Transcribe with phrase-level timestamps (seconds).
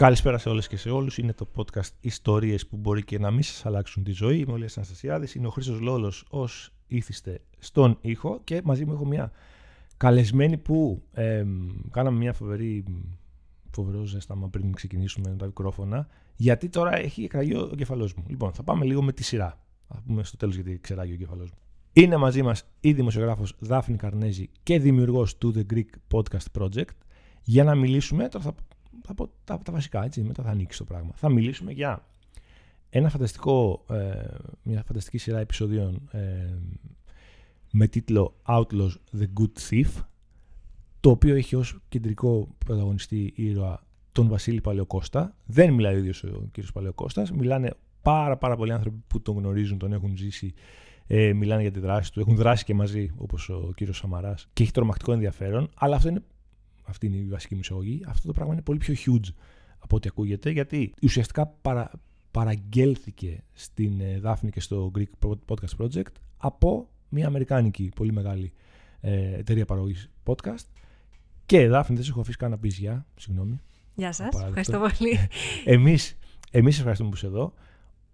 [0.00, 1.18] Καλησπέρα σε όλες και σε όλους.
[1.18, 4.38] Είναι το podcast Ιστορίες που μπορεί και να μην σας αλλάξουν τη ζωή.
[4.38, 5.34] Είμαι ο Λίας Αναστασιάδης.
[5.34, 9.32] Είναι ο Χρήστος Λόλος ως ήθιστε στον ήχο και μαζί μου έχω μια
[9.96, 11.44] καλεσμένη που ε,
[11.90, 12.84] κάναμε μια φοβερή
[13.70, 18.24] φοβερό ζέσταμα πριν ξεκινήσουμε με τα μικρόφωνα γιατί τώρα έχει εκραγεί ο κεφαλός μου.
[18.28, 19.60] Λοιπόν, θα πάμε λίγο με τη σειρά.
[19.88, 21.58] Θα πούμε στο τέλος γιατί ξεράγει ο κεφαλός μου.
[21.92, 26.94] Είναι μαζί μας η δημοσιογράφος Δάφνη Καρνέζη και δημιουργός του The Greek Podcast Project
[27.42, 28.54] για να μιλήσουμε, τώρα θα
[29.02, 31.10] θα πω τα, τα βασικά, έτσι, μετά θα ανοίξει το πράγμα.
[31.14, 32.04] Θα μιλήσουμε για
[32.90, 34.24] ένα φανταστικό, ε,
[34.62, 36.54] μια φανταστική σειρά επεισοδίων ε,
[37.70, 40.04] με τίτλο Outlaws The Good Thief,
[41.00, 43.82] το οποίο έχει ως κεντρικό πρωταγωνιστή ήρωα
[44.12, 45.36] τον Βασίλη Παλαιοκώστα.
[45.46, 47.70] Δεν μιλάει ο ίδιος ο κύριος Παλαιοκώστας, μιλάνε
[48.02, 50.54] πάρα πάρα πολλοί άνθρωποι που τον γνωρίζουν, τον έχουν ζήσει,
[51.06, 54.62] ε, μιλάνε για τη δράση του, έχουν δράσει και μαζί όπως ο κύριος Σαμαράς και
[54.62, 56.22] έχει τρομακτικό ενδιαφέρον, αλλά αυτό είναι
[56.90, 58.02] αυτή είναι η βασική μου εισαγωγή.
[58.06, 59.28] Αυτό το πράγμα είναι πολύ πιο huge
[59.78, 61.90] από ό,τι ακούγεται, γιατί ουσιαστικά παρα,
[62.30, 68.52] παραγγέλθηκε στην ε, Δάφνη και στο Greek Podcast Project από μια αμερικάνικη πολύ μεγάλη
[69.00, 70.64] ε, εταιρεία παραγωγής podcast.
[71.46, 73.06] Και Δάφνη, δεν σε έχω αφήσει καν να πεις γεια.
[73.16, 73.60] Συγγνώμη.
[73.94, 74.28] Γεια σας.
[74.34, 75.18] Ευχαριστώ πολύ.
[75.74, 76.18] Εμείς
[76.50, 77.54] εμείς ευχαριστούμε που είσαι εδώ.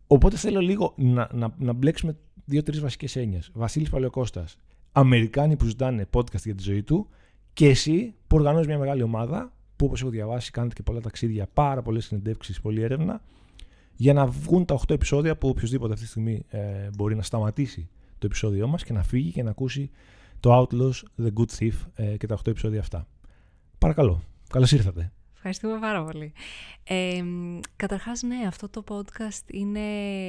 [0.06, 3.50] Οπότε θέλω λίγο να, να, να μπλέξουμε δύο-τρεις βασικές έννοιες.
[3.54, 4.58] Βασίλης Παλαιοκώστας.
[4.92, 7.08] Αμερικάνοι που ζητάνε podcast για τη ζωή του
[7.56, 11.48] και εσύ που οργανώσει μια μεγάλη ομάδα, που όπως έχω διαβάσει, κάνετε και πολλά ταξίδια,
[11.52, 13.20] πάρα πολλές συνεντεύξεις, πολλή έρευνα,
[13.94, 17.88] για να βγουν τα 8 επεισόδια που οποιοδήποτε αυτή τη στιγμή ε, μπορεί να σταματήσει
[18.18, 19.90] το επεισόδιό μας και να φύγει και να ακούσει
[20.40, 23.06] το Outlaws, The Good Thief ε, και τα 8 επεισόδια αυτά.
[23.78, 25.12] Παρακαλώ, καλώς ήρθατε.
[25.48, 26.32] Ευχαριστούμε πάρα πολύ.
[26.88, 27.24] Ε,
[27.76, 29.80] καταρχάς, ναι, αυτό το podcast είναι,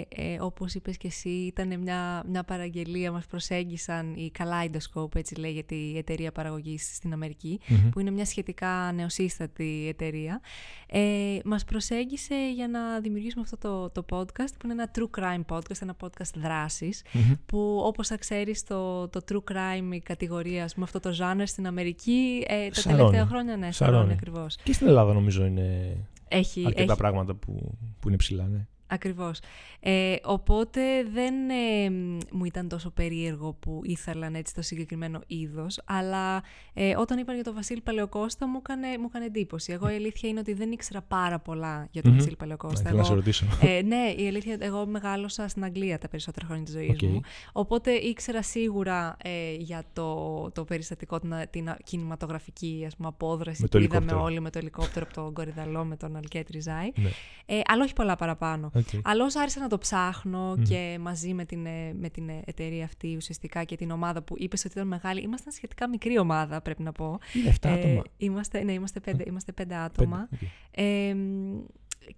[0.09, 5.75] ε, όπως είπες και εσύ, ήταν μια, μια παραγγελία, μας προσέγγισαν η Kaleidoscope, έτσι λέγεται
[5.75, 7.59] η εταιρεία παραγωγής στην αμερικη
[7.91, 10.41] που είναι μια σχετικά νεοσύστατη εταιρεία.
[10.88, 15.56] Ε, μας προσέγγισε για να δημιουργήσουμε αυτό το, το podcast, που είναι ένα true crime
[15.56, 17.03] podcast, ένα podcast δρασης
[17.45, 21.67] που όπως θα ξέρεις το, το true crime, η κατηγορία, με αυτό το genre στην
[21.67, 24.56] Αμερική, ε, τα τελευταία χρόνια, ναι, σαρώνει ακριβώς.
[24.63, 25.97] Και στην Ελλάδα νομίζω είναι
[26.28, 27.01] έχει, αρκετά έχει...
[27.01, 28.68] πράγματα που, που είναι ψηλά, ναι.
[28.88, 29.40] Ακριβώς.
[29.80, 30.81] Ε, οπότε
[31.14, 31.90] δεν ε,
[32.31, 36.44] μου ήταν τόσο περίεργο που ήθελαν έτσι το συγκεκριμένο είδος, αλλά
[36.74, 39.72] ε, όταν είπαν για τον Βασίλη Παλαιοκώστα μου έκανε, μου έκανε εντύπωση.
[39.72, 42.16] Εγώ η αλήθεια είναι ότι δεν ήξερα πάρα πολλά για τον mm-hmm.
[42.16, 42.90] Βασίλη Παλαιοκώστα.
[42.90, 43.46] Εγώ, να σε ρωτήσω.
[43.62, 47.22] Ε, ναι, η αλήθεια, εγώ μεγάλωσα στην Αγγλία τα περισσότερα χρόνια της ζωής μου,
[47.52, 53.78] οπότε ήξερα σίγουρα ε, για το, το περιστατικό, την, την κινηματογραφική ας πούμε, απόδραση που
[53.78, 57.09] είδαμε όλοι με το ελικόπτερο από τον Κορυδαλό με τον Αλκέτ Ριζάη, ναι.
[57.46, 58.72] ε, αλλά όχι πολλά παραπάνω.
[58.77, 58.99] Okay.
[59.03, 63.15] Αλλά όσο άρχισα να το ψάχνω και μαζί με την, ε, με την εταιρεία αυτή
[63.15, 66.91] ουσιαστικά και την ομάδα που είπες ότι ήταν μεγάλη, ήμασταν σχετικά μικρή ομάδα πρέπει να
[66.91, 67.19] πω.
[67.33, 68.03] Είναι 7 ε, άτομα.
[68.17, 70.29] Είμαστε, ναι, είμαστε 5, είμαστε πέντε άτομα.
[70.71, 71.15] Ε,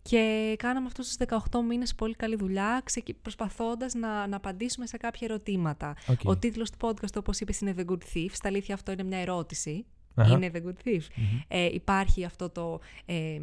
[0.02, 2.84] και κάναμε αυτούς τους 18 μήνες πολύ καλή δουλειά,
[3.22, 5.96] προσπαθώντας να, να απαντήσουμε σε κάποια ερωτήματα.
[6.24, 8.30] Ο τίτλος του podcast, όπως είπες, είναι The Good Thief.
[8.32, 9.86] Στα αλήθεια αυτό είναι μια ερώτηση.
[10.32, 11.02] Είναι The Good Thief.
[11.48, 13.42] Ε, υπάρχει αυτό το ε,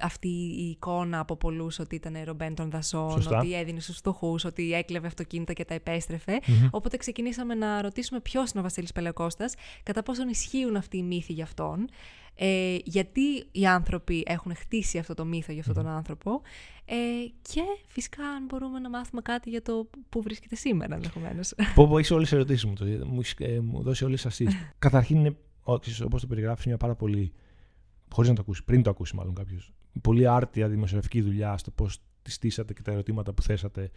[0.00, 4.72] αυτή η εικόνα από πολλούς ότι ήταν ρομπέν των δασών, ότι έδινε στους φτωχούς, ότι
[4.72, 10.02] έκλεβε αυτοκίνητα και τα επεστρεφε Οπότε ξεκινήσαμε να ρωτήσουμε ποιος είναι ο Βασίλης Πελεκώστας, κατά
[10.02, 11.88] πόσον ισχύουν αυτοί οι μύθοι για αυτόν.
[12.34, 16.40] Ε, γιατί οι άνθρωποι έχουν χτίσει αυτό το μύθο για αυτόν τον άνθρωπο
[16.84, 16.94] ε,
[17.42, 21.54] και φυσικά αν μπορούμε να μάθουμε κάτι για το που βρίσκεται σήμερα ενδεχομένως.
[21.74, 22.72] Πω πω, είσαι όλες τις ερωτήσεις μου,
[23.06, 24.52] μου, ε, μου δώσει όλες τις assist.
[24.78, 27.32] Καταρχήν είναι, όπως το περιγράφεις, μια πάρα πολύ,
[28.12, 32.02] χωρίς να το ακούσεις, πριν το ακούσει μάλλον κάποιος πολύ άρτια δημοσιογραφική δουλειά στο πώς
[32.22, 33.90] τη στήσατε και τα ερωτήματα που θέσατε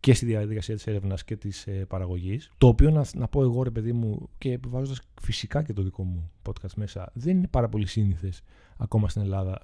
[0.00, 2.50] και στη διαδικασία της έρευνας και της ε, παραγωγής.
[2.58, 6.04] Το οποίο να, να πω εγώ, ρε παιδί μου, και επιβάζοντας φυσικά και το δικό
[6.04, 8.42] μου podcast μέσα, δεν είναι πάρα πολύ σύνηθες
[8.76, 9.60] ακόμα στην Ελλάδα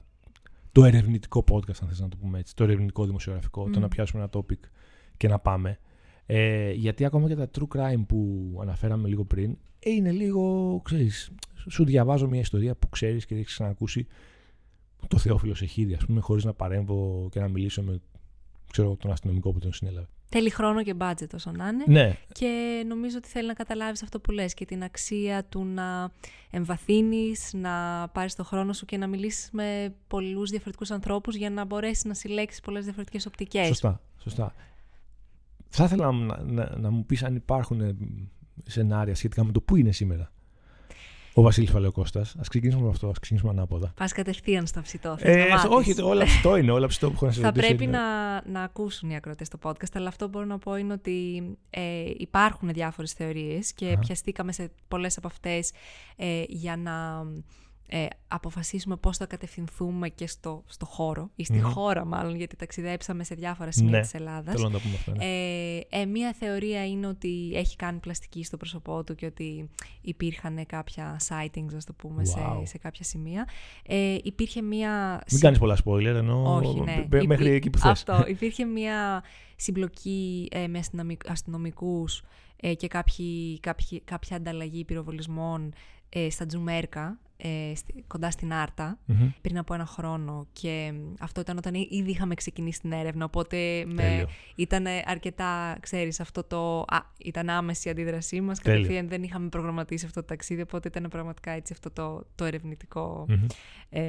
[0.72, 4.22] το ερευνητικό podcast, αν θες να το πούμε έτσι, το ερευνητικό δημοσιογραφικό, το να πιάσουμε
[4.22, 4.68] ένα topic
[5.16, 5.78] και να πάμε.
[6.26, 11.30] Ε, γιατί ακόμα και τα true crime που αναφέραμε λίγο πριν, ε, είναι λίγο, ξέρεις,
[11.68, 14.06] σου διαβάζω μια ιστορία που ξέρεις και έχεις ξανακούσει
[15.08, 18.00] το Θεόφιλος Εχίδη, ας πούμε, χωρίς να παρέμβω και να μιλήσω με
[18.72, 20.06] ξέρω, τον αστυνομικό που τον συνέλαβε.
[20.24, 21.84] Θέλει χρόνο και μπάτζετ όσο να είναι.
[21.86, 22.16] Ναι.
[22.32, 26.10] Και νομίζω ότι θέλει να καταλάβεις αυτό που λες και την αξία του να
[26.50, 31.64] εμβαθύνεις, να πάρεις το χρόνο σου και να μιλήσεις με πολλούς διαφορετικούς ανθρώπους για να
[31.64, 33.66] μπορέσεις να συλλέξεις πολλές διαφορετικές οπτικές.
[33.66, 34.00] Σωστά.
[34.18, 34.54] σωστά.
[35.68, 37.96] Θα ήθελα να, να, να μου πεις αν υπάρχουν ε,
[38.66, 40.31] σενάρια σχετικά με το πού είναι σήμερα
[41.34, 42.34] ο Βασίλης Παλαιοκώστας.
[42.36, 43.92] Α ξεκινήσουμε με αυτό, ας ξεκινήσουμε ανάποδα.
[43.96, 45.16] Πας κατευθείαν στο ψητό.
[45.18, 46.70] Ε, όχι, όλα ψητό είναι.
[46.70, 48.00] Όλα ψητό που έχω να Θα πρέπει να,
[48.46, 52.10] να ακούσουν οι ακροτέ το podcast, αλλά αυτό που μπορώ να πω είναι ότι ε,
[52.16, 55.72] υπάρχουν διάφορες θεωρίες και πιαστήκαμε σε πολλές από αυτές
[56.16, 57.26] ε, για να
[57.94, 63.24] ε, αποφασίσουμε πώς θα κατευθυνθούμε και στο, στο χώρο, ή στη χώρα μάλλον, γιατί ταξιδέψαμε
[63.24, 64.54] σε διάφορα σημεία ναι, της Ελλάδας.
[64.54, 65.24] Θέλω να πούμε αυτό, ναι.
[65.24, 69.68] ε, ε, μία θεωρία είναι ότι έχει κάνει πλαστική στο πρόσωπό του και ότι
[70.00, 73.48] υπήρχαν κάποια sightings, ας το πούμε, σε, σε κάποια σημεία.
[73.86, 75.22] Ε, υπήρχε μία...
[75.30, 77.24] Μην κάνεις πολλά spoiler, ενώ Όχι, ναι.
[77.26, 77.90] μέχρι εκεί που θες.
[77.90, 78.24] Αυτό.
[78.34, 79.22] Υπήρχε μία
[79.56, 80.80] συμπλοκή ε, με
[81.26, 82.22] αστυνομικούς
[82.56, 85.72] ε, και κάποιοι, κάποιοι, κάποια ανταλλαγή πυροβολισμών
[86.14, 87.72] ε, στα Τζουμέρκα, ε,
[88.06, 88.98] κοντά στην αρτα
[89.40, 94.26] πριν από ένα χρόνο και αυτό ήταν όταν ήδη είχαμε ξεκινήσει την έρευνα, οπότε με,
[94.54, 96.78] ήταν αρκετά, ξέρεις, αυτό το...
[96.78, 101.08] Α, ήταν άμεση η αντίδρασή μας, κατευθείαν δεν είχαμε προγραμματίσει αυτό το ταξίδι, οπότε ήταν
[101.08, 103.26] πραγματικά έτσι αυτό το, το ερευνητικο
[103.90, 104.02] ε,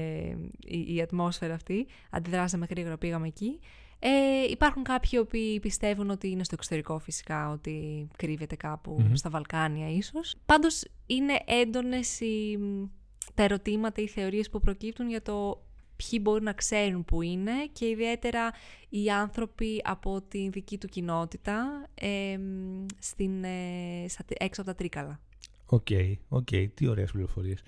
[0.59, 1.87] η, η, ατμόσφαιρα αυτή.
[2.09, 3.59] Αντιδράσαμε γρήγορα, πήγαμε εκεί.
[3.99, 8.57] Ε, υπάρχουν κάποιοι που πιστεύουν ότι είναι στο εξωτερικό φυσικά, ότι κρύβεται
[9.13, 10.35] στα Βαλκάνια ίσως.
[10.45, 12.57] Πάντως είναι έντονες οι,
[13.33, 15.63] τα ερωτήματα ή θεωρίες που προκύπτουν για το
[15.95, 18.51] ποιοι μπορεί να ξέρουν που είναι και ιδιαίτερα
[18.89, 22.37] οι άνθρωποι από τη δική του κοινότητα ε,
[22.99, 25.19] στην, ε, έξω από τα Τρίκαλα.
[25.65, 26.47] OK, okay, OK.
[26.51, 26.67] Okay.
[26.73, 27.63] Τι ωραίες πληροφορίες.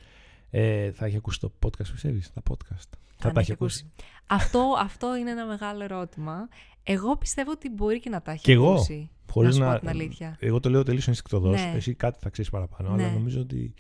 [0.50, 3.92] Ε, θα έχει ακούσει το podcast, πιστεύεις, τα podcast; Θα τα έχει ακούσει.
[4.28, 6.48] Αυτό, αυτό είναι ένα μεγάλο ερώτημα.
[6.84, 8.94] Εγώ πιστεύω ότι μπορεί και να τα έχει και ακούσει.
[8.94, 9.10] Εγώ.
[9.32, 9.80] Χωρίς να, να...
[9.80, 10.38] Την αλήθεια.
[10.40, 11.50] Εγώ το λέω τελείως ενστικτωδώς.
[11.50, 11.74] Ναι.
[11.76, 12.96] Εσύ κάτι θα ξέρεις παραπάνω.
[12.96, 13.04] Ναι.
[13.04, 13.74] Αλλά νομίζω ότι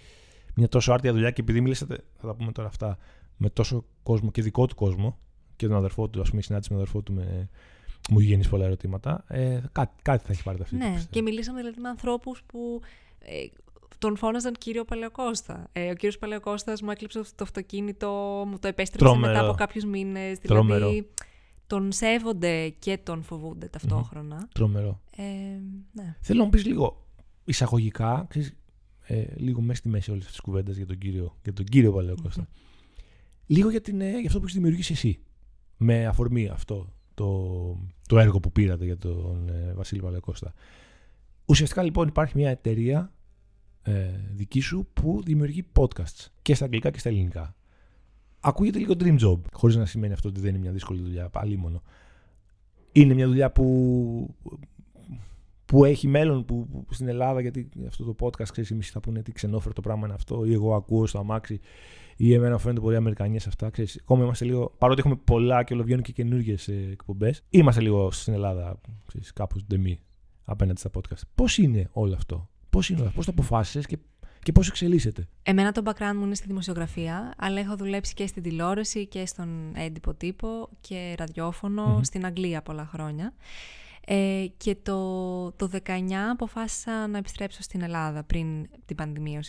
[0.55, 2.97] μια τόσο άρτια δουλειά και επειδή μίλησατε, θα τα πούμε τώρα αυτά,
[3.37, 5.17] με τόσο κόσμο και δικό του κόσμο
[5.55, 7.49] και τον αδερφό του, ας πούμε, η συνάντηση με τον αδερφό του με,
[8.09, 9.23] μου γεννά πολλά ερωτήματα.
[9.27, 10.75] Ε, κάτι, κάτι θα έχει πάρει αυτή.
[10.75, 12.81] Ναι, και μιλήσαμε δηλαδή με ανθρώπους που
[13.19, 13.45] ε,
[13.97, 15.67] τον φώναζαν κύριο Παλαιοκώστα.
[15.71, 18.09] Ε, ο κύριος Παλαιοκώστας μου έκλειψε το αυτοκίνητο,
[18.47, 20.39] μου το επέστρεψε μετά από κάποιους μήνες.
[20.39, 21.09] Δηλαδή,
[21.67, 24.47] τον σέβονται και τον φοβούνται ταυτόχρονα.
[24.53, 25.01] Τρομερό.
[25.15, 25.23] Ε,
[25.91, 26.15] ναι.
[26.21, 27.05] Θέλω να μου πεις λίγο
[27.45, 28.55] εισαγωγικά, ξέρεις,
[29.07, 31.91] ε, λίγο μέσα στη μέση όλη αυτή τη κουβέντα για τον κύριο, για τον κύριο
[31.93, 32.47] Παλαιοκώστα.
[33.45, 35.19] Λίγο για, την, ε, για αυτό που έχεις δημιουργήσει εσύ.
[35.77, 40.53] Με αφορμή αυτό το, το έργο που πήρατε για τον ε, Βασίλη Παλαιοκώστα.
[41.45, 43.13] Ουσιαστικά λοιπόν υπάρχει μια εταιρεία
[43.81, 47.55] ε, δική σου που δημιουργεί podcasts και στα αγγλικά και στα ελληνικά.
[48.39, 51.57] Ακούγεται λίγο dream job, χωρίς να σημαίνει αυτό ότι δεν είναι μια δύσκολη δουλειά, πάλι
[51.57, 51.81] μόνο.
[52.91, 54.35] Είναι μια δουλειά που,
[55.75, 59.21] που έχει μέλλον που, που, στην Ελλάδα, γιατί αυτό το podcast, ξέρεις, εμεί θα πούνε
[59.21, 61.59] τι ξενόφερτο πράγμα είναι αυτό, ή εγώ ακούω στο αμάξι,
[62.15, 63.69] ή εμένα φαίνονται πολύ Αμερικανίε αυτά.
[63.69, 68.33] Ξέρεις, ακόμα είμαστε λίγο, παρότι έχουμε πολλά και ολοβιώνουν και καινούργιες εκπομπές, είμαστε λίγο στην
[68.33, 68.81] Ελλάδα
[69.33, 69.99] κάπως ντεμή
[70.45, 71.21] απέναντι στα podcast.
[71.35, 73.97] Πώς είναι όλο αυτό, Πώς είναι, πώς το αποφάσισες και,
[74.43, 78.43] και πώς εξελίσσεται; Εμένα το background μου είναι στη δημοσιογραφία, αλλά έχω δουλέψει και στην
[78.43, 83.33] τηλεόραση και στον έντυπο τύπο και ραδιοφωνο στην Αγγλία πολλά χρόνια.
[84.07, 85.79] Ε, και το, το 19
[86.31, 89.43] αποφάσισα να επιστρέψω στην Ελλάδα πριν την πανδημία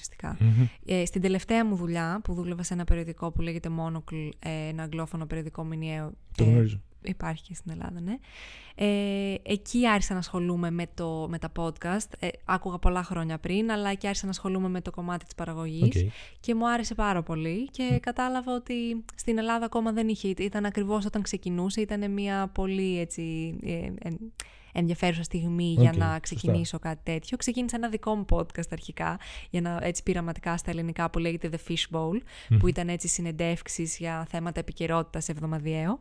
[0.87, 4.83] Ε, στην τελευταία μου δουλειά που δούλευα σε ένα περιοδικό που λέγεται Monocle, ε, ένα
[4.83, 6.13] αγγλόφωνο περιοδικό μηνιαίο.
[6.37, 6.81] Το γνωρίζω.
[7.07, 8.17] Υπάρχει και στην Ελλάδα, ναι.
[8.79, 12.09] Ε, εκεί άρχισα να ασχολούμαι με, το, με τα podcast.
[12.19, 16.07] Ε, άκουγα πολλά χρόνια πριν, αλλά εκεί άρχισα να ασχολούμαι με το κομμάτι της παραγωγής
[16.41, 21.05] και μου άρεσε πάρα πολύ και κατάλαβα ότι στην Ελλάδα ακόμα δεν είχε, ήταν ακριβώς
[21.05, 24.11] όταν ξεκινούσε, ήταν μια πολύ έτσι, ε,
[24.73, 27.37] ενδιαφέρουσα στιγμή για να ξεκινήσω κάτι τέτοιο.
[27.37, 29.19] Ξεκίνησα ένα δικό μου podcast αρχικά,
[29.51, 32.21] για να, έτσι πειραματικά στα ελληνικά που λέγεται The Fishbowl,
[32.59, 36.01] που ήταν έτσι συνεντεύξεις για θέματα επικαιρότητας εβδομαδιαίο.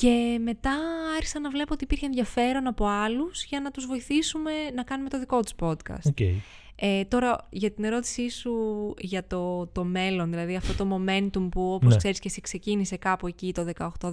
[0.00, 0.76] Και μετά
[1.16, 5.18] άρχισα να βλέπω ότι υπήρχε ενδιαφέρον από άλλους για να τους βοηθήσουμε να κάνουμε το
[5.18, 6.10] δικό τους podcast.
[6.14, 6.34] Okay.
[6.78, 8.54] Ε, τώρα, για την ερώτησή σου
[8.98, 11.96] για το, το μέλλον, δηλαδή αυτό το momentum που όπως ναι.
[11.96, 13.66] ξέρεις και εσύ ξεκίνησε κάπου εκεί το
[14.00, 14.12] 18-19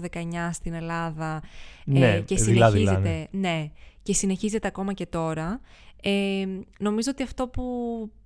[0.52, 1.42] στην Ελλάδα
[1.86, 3.72] ε, ναι, και συνεχίζεται, ναι,
[4.04, 5.62] και συνεχίζεται ακόμα και τώρα.
[6.02, 6.46] Ε,
[6.80, 7.64] νομίζω ότι αυτό που,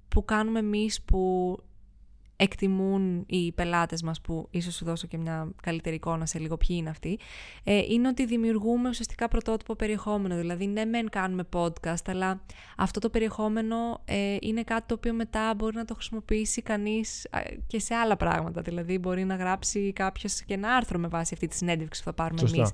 [0.07, 1.51] που κάνουμε εμείς που
[2.38, 6.75] εκτιμούν οι πελάτες μας που ίσως σου δώσω και μια καλύτερη εικόνα σε λίγο ποιοι
[6.79, 7.20] είναι αυτοί
[7.63, 10.36] ε, είναι ότι δημιουργούμε ουσιαστικά πρωτότυπο περιεχόμενο.
[10.36, 12.41] Δηλαδή ναι μεν κάνουμε podcast αλλά
[12.77, 17.27] αυτό το περιεχόμενο ε, είναι κάτι το οποίο μετά μπορεί να το χρησιμοποιήσει κανείς
[17.67, 18.62] και σε άλλα πράγματα.
[18.62, 22.13] Δηλαδή μπορεί να γράψει κάποιος και ένα άρθρο με βάση αυτή τη συνέντευξη που θα
[22.13, 22.53] πάρουμε εμείς.
[22.53, 22.72] εμείς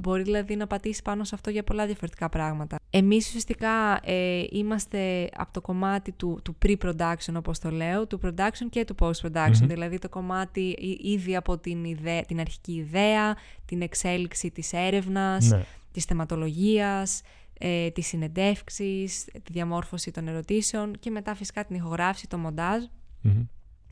[0.00, 2.78] μπορεί δηλαδή να πατήσει πάνω σε αυτό για πολλά διαφορετικά πράγματα.
[2.90, 8.66] Εμείς ουσιαστικά ε, είμαστε από το κομμάτι του, του pre-production όπως το λέω του production
[8.70, 14.50] και του post-production, δηλαδή το κομμάτι ήδη από την, ιδέα, την αρχική ιδέα, την εξέλιξη
[14.50, 15.64] της έρευνας, ναι.
[15.92, 17.22] της θεματολογίας,
[17.62, 22.84] ε, της συνεντεύξης, τη διαμόρφωση των ερωτήσεων και μετά φυσικά την ηχογράφηση, το μονταζ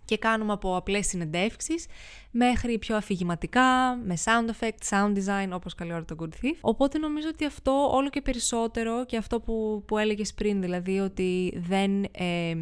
[0.04, 1.86] Και κάνουμε από απλές συνεντεύξεις
[2.30, 6.56] μέχρι πιο αφηγηματικά, με sound effects, sound design, όπως καλή ώρα το Good Thief.
[6.60, 11.52] Οπότε νομίζω ότι αυτό όλο και περισσότερο και αυτό που, που έλεγες πριν, δηλαδή ότι
[11.56, 12.04] δεν...
[12.10, 12.54] Ε,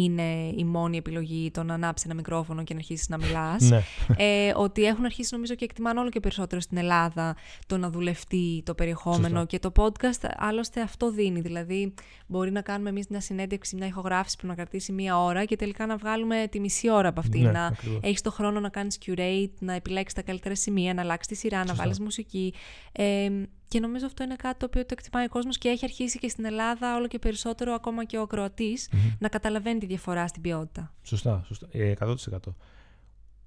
[0.00, 3.62] είναι η μόνη επιλογή το να ανάψει ένα μικρόφωνο και να αρχίσεις να μιλάς.
[3.62, 3.82] Ναι.
[4.16, 7.36] ε, ότι έχουν αρχίσει νομίζω και εκτιμάνε όλο και περισσότερο στην Ελλάδα
[7.66, 10.28] το να δουλευτεί το περιεχόμενο και το podcast.
[10.36, 11.40] Άλλωστε αυτό δίνει.
[11.40, 11.94] Δηλαδή,
[12.26, 15.86] μπορεί να κάνουμε εμείς μια συνέντευξη, μια ηχογράφηση που να κρατήσει μία ώρα και τελικά
[15.86, 17.38] να βγάλουμε τη μισή ώρα από αυτή.
[17.38, 21.26] Ναι, να έχεις το χρόνο να κάνεις curate, να επιλέξεις τα καλύτερα σημεία, να αλλάξεις
[21.26, 22.54] τη σειρά, να βάλεις μουσική.
[22.92, 23.28] Ε,
[23.68, 26.28] και νομίζω αυτό είναι κάτι το οποίο το εκτιμάει ο κόσμος και έχει αρχίσει και
[26.28, 28.78] στην Ελλάδα όλο και περισσότερο, ακόμα και ο ακροατη
[29.18, 30.94] να καταλαβαίνει τη διαφορά στην ποιότητα.
[31.02, 31.68] Σωστά, σωστά.
[31.72, 31.72] 100%.
[31.72, 31.94] Ε,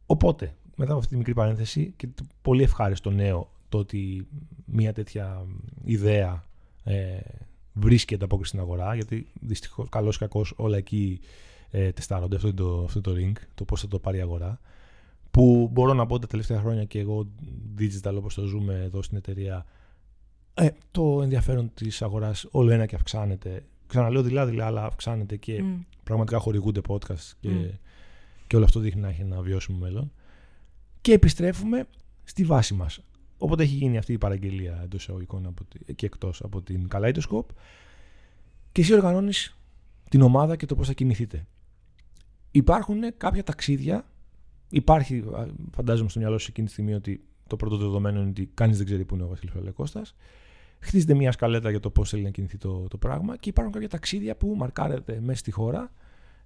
[0.05, 4.27] Οπότε, μετά από αυτή τη μικρή παρένθεση και το πολύ ευχάριστο νέο το ότι
[4.65, 5.45] μια τέτοια
[5.83, 6.43] ιδέα
[6.83, 7.19] ε,
[7.73, 11.19] βρίσκει ανταπόκριση στην αγορά, γιατί δυστυχώς, καλό ή κακό, όλα εκεί
[11.71, 12.35] ε, τεστάρονται.
[12.35, 14.59] Αυτό είναι το, αυτό το ring, το πώς θα το πάρει η αγορά.
[15.31, 17.27] Που μπορώ να πω τα τελευταία χρόνια και εγώ
[17.79, 19.65] digital όπως το ζούμε εδώ στην εταιρεία,
[20.59, 23.63] ε, το ενδιαφέρον της αγοράς όλο ένα και αυξάνεται.
[23.87, 25.85] Ξαναλέω δειλά-δειλά, αλλά αυξάνεται και mm.
[26.03, 27.77] πραγματικά χορηγούνται podcast και, mm.
[28.47, 30.11] και όλο αυτό δείχνει να έχει ένα βιώσιμο μέλλον.
[31.01, 31.87] Και επιστρέφουμε
[32.23, 32.99] στη βάση μας.
[33.37, 35.53] Οπότε έχει γίνει αυτή η παραγγελία εντός εισαγωγικών
[35.95, 37.45] και εκτός από την Kaleidoscope.
[38.71, 39.57] Και εσύ οργανώνεις
[40.09, 41.45] την ομάδα και το πώς θα κινηθείτε.
[42.51, 44.05] Υπάρχουν κάποια ταξίδια.
[44.69, 45.23] Υπάρχει,
[45.71, 48.85] φαντάζομαι στο μυαλό σου εκείνη τη στιγμή ότι το πρώτο δεδομένο είναι ότι κανείς δεν
[48.85, 50.01] ξέρει πού είναι ο Βασίλης Αλεκώστα.
[50.79, 53.89] Χτίζεται μια σκαλέτα για το πώς θέλει να κινηθεί το, το πράγμα και υπάρχουν κάποια
[53.89, 55.91] ταξίδια που μαρκάρετε μέσα στη χώρα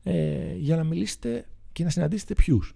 [0.04, 2.76] ε, για να μιλήσετε και να συναντήσετε ποιους.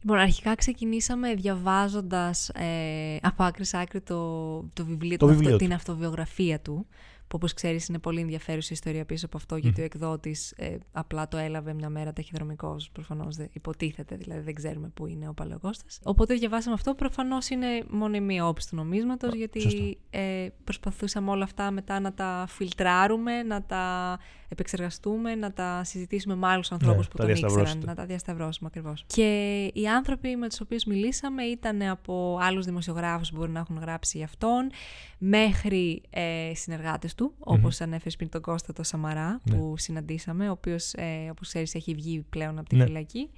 [0.00, 5.72] Λοιπόν, αρχικά ξεκινήσαμε διαβάζοντας ε, από άκρη σε άκρη το, το βιβλίο, το βιβλίο την
[5.72, 6.86] αυτοβιογραφία του
[7.28, 10.76] που όπως ξέρεις είναι πολύ ενδιαφέρουσα η ιστορία πίσω από αυτό, γιατί ο εκδότης ε,
[10.92, 15.34] απλά το έλαβε μια μέρα ταχυδρομικός, προφανώς δεν, υποτίθεται, δηλαδή δεν ξέρουμε πού είναι ο
[15.34, 16.00] Παλαιοκώστας.
[16.02, 21.44] Οπότε διαβάσαμε αυτό, προφανώς είναι μόνο η μία όψη του νομίσματος, γιατί ε, προσπαθούσαμε όλα
[21.44, 24.18] αυτά μετά να τα φιλτράρουμε, να τα
[24.48, 29.04] επεξεργαστούμε, να τα συζητήσουμε με άλλους ανθρώπους ναι, που τον ήξεραν, να τα διασταυρώσουμε ακριβώς.
[29.06, 33.78] Και οι άνθρωποι με τους οποίους μιλήσαμε ήταν από άλλους δημοσιογράφους που μπορεί να έχουν
[33.78, 34.70] γράψει για αυτόν,
[35.18, 37.82] μέχρι ε, συνεργάτες του, όπως mm-hmm.
[37.82, 39.56] ανέφερες πριν τον Κώστα το Σαμαρά, ναι.
[39.56, 42.84] που συναντήσαμε, ο οποίος, ε, όπως ξέρεις, έχει βγει πλέον από τη ναι.
[42.84, 43.30] φυλακή.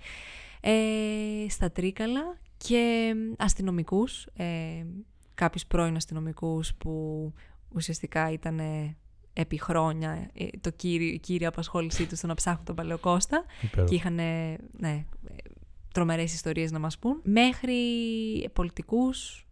[0.61, 4.87] Ε, στα Τρίκαλα και αστυνομικούς, ε,
[5.35, 7.33] κάποιους πρώην αστυνομικούς που
[7.75, 8.61] ουσιαστικά ήταν
[9.33, 13.45] επί χρόνια ε, το κύριο, η κύρια απασχόλησή τους στο να ψάχνουν τον Παλαιοκώστα
[13.87, 14.15] και είχαν
[14.79, 15.05] ναι,
[15.93, 17.75] τρομερές ιστορίες να μας πούν μέχρι
[18.53, 19.48] πολιτικούς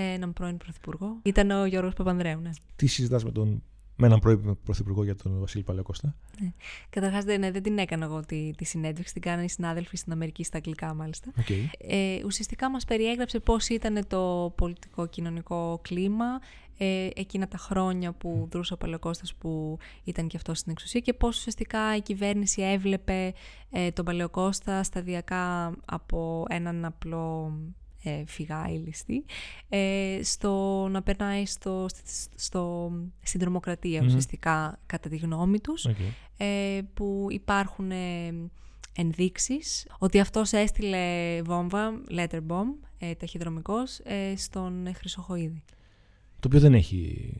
[0.00, 2.50] έναν πρώην πρωθυπουργό ήταν ο Γιώργος Παπανδρέου ναι.
[2.76, 3.62] Τι συζητάς με τον
[3.96, 6.52] με έναν πρώην πρωθυπουργό για τον Βασίλη Παλαιοκώστα; Ναι.
[6.90, 10.12] Καταρχάς δεν, ναι, δεν την έκανα εγώ τη, τη συνέντευξη, την κάνανε οι συνάδελφοι στην
[10.12, 11.32] Αμερική στα αγγλικά μάλιστα.
[11.36, 11.66] Okay.
[11.78, 16.40] Ε, ουσιαστικά μας περιέγραψε πώς ήταν το πολιτικό-κοινωνικό κλίμα
[16.78, 18.48] ε, εκείνα τα χρόνια που mm.
[18.50, 23.32] δρούσε ο Παλαιοκώστας που ήταν και αυτός στην εξουσία και πώς ουσιαστικά η κυβέρνηση έβλεπε
[23.70, 27.52] ε, τον Παλαιοκώστα σταδιακά από έναν απλό
[28.06, 29.24] ε, φυγάει ληστή,
[29.68, 31.86] ε, στο να περνάει στο,
[32.34, 35.88] στο, στην τρομοκρατία ουσιαστικά κατά τη γνώμη τους,
[36.36, 38.34] ε, που υπάρχουν ε,
[38.96, 45.62] ενδείξεις ότι αυτός έστειλε βόμβα, letter bomb, ε, ταχυδρομικός, ε, στον Χρυσοχοίδη.
[46.40, 47.32] Το οποίο δεν έχει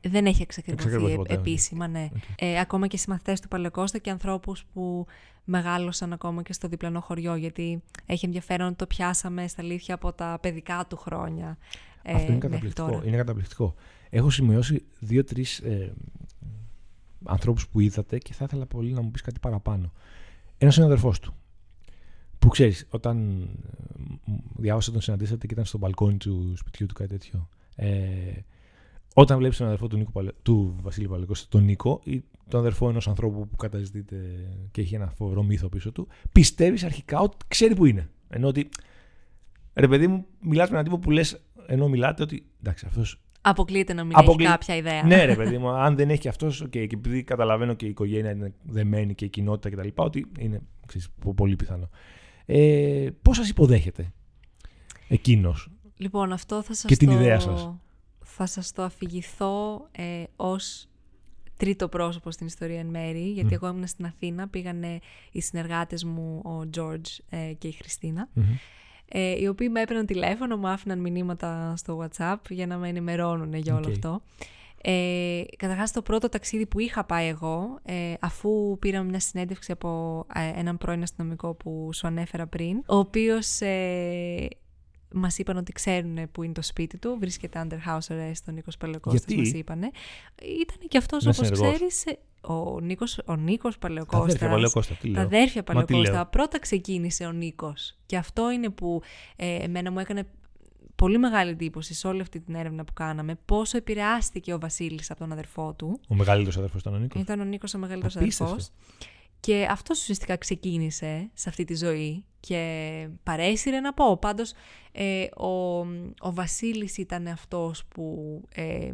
[0.00, 2.08] δεν έχει εξακριβωθεί επίσημα, ναι.
[2.38, 5.06] Ε, ακόμα και συμμαθητές του Παλαιοκώστα και ανθρώπους που
[5.48, 10.38] μεγάλωσαν ακόμα και στο διπλανό χωριό, γιατί έχει ενδιαφέρον το πιάσαμε στα αλήθεια από τα
[10.42, 11.58] παιδικά του χρόνια.
[12.02, 13.02] Ε, Αυτό είναι καταπληκτικό.
[13.04, 13.74] Είναι καταπληκτικό.
[14.10, 15.94] Έχω σημειώσει δύο-τρεις ε,
[17.24, 19.92] ανθρώπους που είδατε και θα ήθελα πολύ να μου πεις κάτι παραπάνω.
[20.58, 21.34] Ένας είναι ο αδερφό του.
[22.38, 23.40] Που ξέρεις, όταν
[24.26, 27.48] ε, διάβασα τον συναντήσατε και ήταν στο μπαλκόνι του σπιτιού του κάτι τέτοιο.
[27.76, 27.90] Ε,
[29.14, 33.08] όταν βλέπεις τον αδερφό του, Νίκο, του Βασίλη Παλαικώστα, τον Νίκο, ή τον αδερφό ενός
[33.08, 34.16] ανθρώπου που καταζητείται
[34.70, 38.10] και έχει ένα φοβερό μύθο πίσω του, πιστεύεις αρχικά ότι ξέρει που είναι.
[38.28, 38.68] Ενώ ότι.
[39.74, 42.46] Ρε παιδί μου, μιλάς με έναν τύπο που λες, ενώ μιλάτε ότι.
[42.60, 43.20] Εντάξει, αυτός.
[43.40, 44.44] Αποκλείεται να μην Αποκλεί...
[44.44, 45.02] έχει κάποια ιδέα.
[45.02, 48.30] Ναι, ρε παιδί μου, αν δεν έχει αυτός, okay, και επειδή καταλαβαίνω και η οικογένεια
[48.30, 51.88] είναι δεμένη και η κοινότητα κτλ., ότι είναι ξέρεις, πολύ πιθανό.
[52.46, 54.12] Ε, Πώς σας υποδέχεται
[55.08, 57.70] εκείνος; Λοιπόν, αυτό θα σας Και την ιδέα σας
[58.38, 60.87] θα σας το αφηγηθώ ε, ως
[61.58, 64.98] τρίτο πρόσωπο στην ιστορία εν μέρη, γιατί εγώ ήμουν στην Αθήνα, πήγανε
[65.32, 68.28] οι συνεργάτες μου, ο George ε, και η χριστινα
[69.08, 73.54] ε, οι οποίοι με έπαιρναν τηλέφωνο, μου άφηναν μηνύματα στο WhatsApp για να με ενημερώνουν
[73.54, 74.22] για όλο αυτό.
[74.82, 80.24] Ε, Καταρχάς, το πρώτο ταξίδι που είχα πάει εγώ, ε, αφού πήραμε μια συνέντευξη από
[80.34, 83.58] ε, έναν πρώην αστυνομικό που σου ανέφερα πριν, ο οποίος
[85.14, 87.16] ε, Μας είπαν ότι ξέρουν που είναι το σπίτι του.
[87.20, 89.82] Βρίσκεται under house arrest ο Νίκος Πελεκώστα, μας είπαν.
[90.60, 92.04] Ήταν και αυτός, όπως ξέρεις.
[92.40, 97.96] ο Νίκος, ο Νίκος Παλαιοκώστας, τα αδέρφια τι τα αδέρφια Παλαιοκώστα, πρώτα ξεκίνησε ο Νίκος.
[98.06, 99.02] Και αυτό είναι που
[99.36, 100.26] ε, εμένα μου έκανε
[100.96, 105.20] πολύ μεγάλη εντύπωση σε όλη αυτή την έρευνα που κάναμε πόσο επηρεάστηκε ο Βασίλης από
[105.20, 106.00] τον αδερφό του.
[106.08, 107.22] Ο μεγαλύτερος αδερφός ήταν ο Νίκος.
[107.22, 108.70] Ήταν ο Νίκος ο μεγαλύτερος αδερφός.
[109.40, 114.16] Και αυτός ουσιαστικά ξεκίνησε σε αυτή τη ζωή και παρέσυρε να πω.
[114.16, 114.52] Πάντως
[114.92, 115.78] ε, ο,
[116.20, 118.92] ο Βασίλης ήταν αυτός που ε,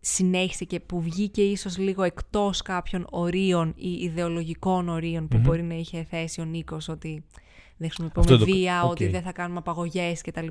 [0.00, 5.74] συνέχισε και που βγήκε ίσως λίγο εκτός κάποιων ορίων ή ιδεολογικών ορίων που μπορεί να
[5.74, 7.24] είχε θέσει ο Νίκος ότι
[7.76, 8.44] δεν χρησιμοποιούμε το...
[8.44, 10.46] βία, ότι δεν θα κάνουμε απαγωγές κτλ.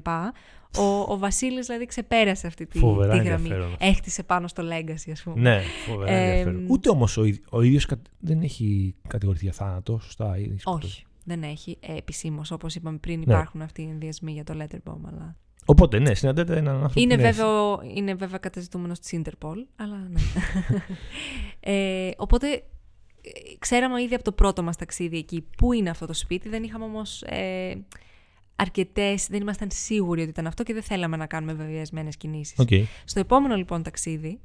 [0.77, 2.79] Ο, ο Βασίλης δηλαδή ξεπέρασε αυτή τη,
[3.11, 3.49] τη γραμμή.
[3.77, 5.41] Έχτισε πάνω στο legacy ας πούμε.
[5.41, 7.87] Ναι, φοβερά ε, Ούτε όμως ο, ο ίδιος
[8.19, 10.35] δεν έχει κατηγορηθεί για θάνατο, σωστά.
[10.63, 12.51] Όχι, δεν έχει ε, επισήμως.
[12.51, 13.33] Όπως είπαμε πριν ναι.
[13.33, 15.01] υπάρχουν αυτοί οι ενδιασμοί για το Letterbomb.
[15.07, 15.35] Αλλά...
[15.65, 16.99] Οπότε, ναι, συναντάτε έναν άνθρωπο.
[16.99, 20.21] Είναι, βέβαιο, είναι βέβαια καταζητούμενος της Interpol, αλλά ναι.
[21.73, 22.63] ε, οπότε,
[23.59, 26.49] ξέραμε ήδη από το πρώτο μας ταξίδι εκεί πού είναι αυτό το σπίτι.
[26.49, 27.85] Δεν είχαμε όμως ε,
[28.55, 32.55] αρκετές, δεν ήμασταν σίγουροι ότι ήταν αυτό και δεν θέλαμε να κάνουμε βεβαιασμένες κινήσεις.
[32.57, 32.83] Okay.
[33.03, 34.39] Στο επόμενο λοιπόν ταξίδι,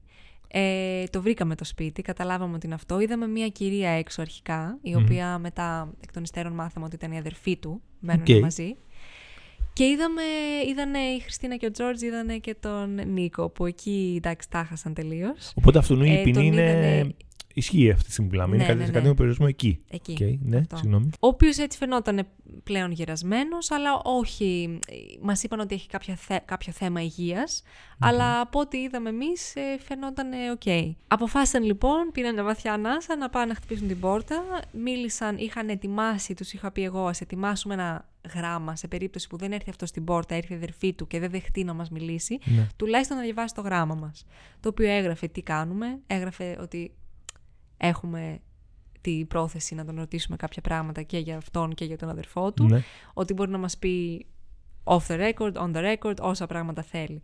[0.49, 3.00] ε, το βρήκαμε το σπίτι, καταλάβαμε ότι είναι αυτό.
[3.00, 7.18] Είδαμε μια κυρία έξω αρχικά, η οποία μετά εκ των υστέρων μάθαμε ότι ήταν η
[7.18, 8.40] αδερφή του, μένουν okay.
[8.40, 8.76] μαζί.
[9.73, 10.23] Και είδαμε,
[10.68, 14.95] είδανε η Χριστίνα και ο Τζορτζ, είδανε και τον Νίκο, που εκεί εντάξει τα χάσαν
[14.95, 15.52] τελείως.
[15.54, 17.14] Οπότε αυτόν η ε, ποινή είναι.
[17.58, 18.56] Ισχύει αυτή τη στιγμή που μιλάμε.
[18.56, 19.14] Ναι, είναι ναι, ναι.
[19.14, 19.78] περιορισμό εκεί.
[19.88, 20.16] Εκεί.
[20.20, 21.10] Okay, ναι, συγγνώμη.
[21.20, 22.26] Ο οποίος έτσι φαινόταν
[22.62, 24.78] πλέον γερασμένος, αλλά όχι.
[25.20, 27.00] Μας είπαν ότι έχει κάποια κάποιο θέμα
[27.98, 30.61] αλλά από ό,τι είδαμε εμείς ε, φαινόταν OK.
[30.64, 30.94] Okay.
[31.08, 34.42] Αποφάσισαν λοιπόν, πήραν μια βαθιά ανάσα να πάνε να χτυπήσουν την πόρτα.
[34.72, 39.52] Μίλησαν, είχαν ετοιμάσει, τους είχα πει εγώ, ας ετοιμάσουμε ένα γράμμα σε περίπτωση που δεν
[39.52, 42.38] έρθει αυτός στην πόρτα, έρθει η αδερφή του και δεν δεχτεί να μας μιλήσει.
[42.44, 42.66] Ναι.
[42.76, 44.26] Τουλάχιστον να διαβάσει το γράμμα μας.
[44.60, 46.92] Το οποίο έγραφε τι κάνουμε, έγραφε ότι
[47.76, 48.40] έχουμε
[49.00, 52.64] την πρόθεση να τον ρωτήσουμε κάποια πράγματα και για αυτόν και για τον αδερφό του.
[52.64, 52.83] Ναι.
[53.14, 54.27] Ότι μπορεί να μας πει
[54.85, 57.22] off the record, on the record, όσα πράγματα θέλει.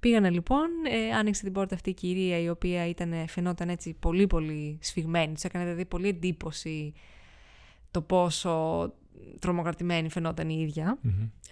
[0.00, 4.26] Πήγανε λοιπόν, ε, άνοιξε την πόρτα αυτή η κυρία η οποία ήταν, φαινόταν έτσι πολύ
[4.26, 5.34] πολύ σφιγμένη.
[5.34, 6.92] Του έκανε δηλαδή πολύ εντύπωση
[7.90, 8.92] το πόσο
[9.38, 10.98] τρομοκρατημένη φαινόταν η ιδια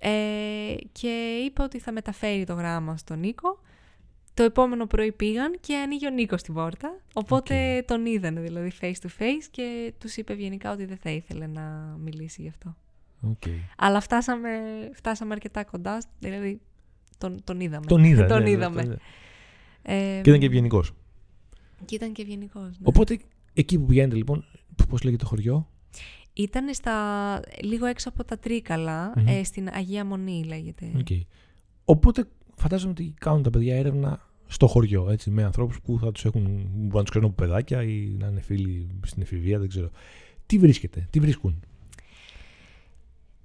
[0.01, 3.61] Ε, και είπε ότι θα μεταφέρει το γράμμα στον Νίκο
[4.35, 7.01] το επόμενο πρωί πήγαν και ανοίγει ο Νίκος την πόρτα.
[7.13, 11.47] Οπότε τον είδανε δηλαδή face to face και τους είπε ευγενικά ότι δεν θα ήθελε
[11.47, 12.77] να μιλήσει γι' αυτό.
[13.31, 13.59] Okay.
[13.77, 14.51] Αλλά φτάσαμε,
[14.95, 16.61] φτάσαμε αρκετά κοντά, δηλαδή
[17.19, 17.87] τον, τον είδαμε.
[17.87, 18.83] Τον, είδα, τον ναι, είδαμε.
[18.83, 18.95] Ναι,
[19.83, 20.93] ε, και ήταν και ευγενικός.
[21.85, 22.69] Και ήταν και ευγενικός.
[22.69, 22.83] Ναι.
[22.83, 23.19] Οπότε
[23.53, 24.45] εκεί που πηγαίνετε λοιπόν,
[24.89, 25.69] πώς λέγεται το χωριό;
[26.33, 30.93] Ήταν στα, λίγο έξω από τα τρικαλα ε, στην Αγία Μονή λέγεται.
[30.99, 31.21] Okay.
[31.85, 32.29] Οπότε
[32.63, 36.43] φαντάζομαι ότι κάνουν τα παιδιά έρευνα στο χωριό, έτσι, με ανθρώπους που θα τους έχουν,
[36.75, 39.91] μπορεί να τους ξέρουν από παιδάκια ή να είναι φίλοι στην εφηβεία, δεν ξέρω.
[40.47, 41.61] Τι βρίσκεται, τι βρίσκουν;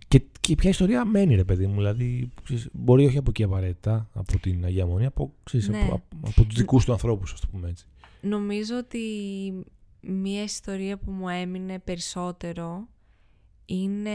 [0.08, 1.76] Και, και ποια ιστορία μένει, ρε παιδί μου.
[1.76, 5.34] Δηλαδή, ξέρεις, μπορεί όχι από εκεί απαραίτητα, από την Αγία Μονή, από,
[5.70, 5.80] ναι.
[5.82, 7.86] από, από τους δικούς του ανθρώπους, ας το πούμε έτσι.
[8.22, 9.00] Νομίζω ότι
[10.02, 12.88] μια ιστορία που μου έμεινε περισσότερο
[13.70, 14.12] είναι